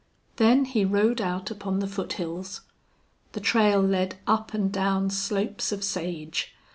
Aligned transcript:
Then 0.37 0.65
he 0.65 0.83
rode 0.83 1.21
out 1.21 1.51
upon 1.51 1.77
the 1.77 1.85
foothills. 1.85 2.61
The 3.33 3.39
trail 3.39 3.79
led 3.83 4.17
up 4.25 4.51
and 4.51 4.71
down 4.71 5.11
slopes 5.11 5.71
of 5.71 5.83
sage. 5.83 6.55